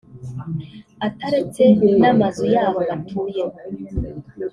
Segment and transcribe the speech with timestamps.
[1.07, 1.63] ataretse
[2.01, 3.59] n’amazu yabo batuyemo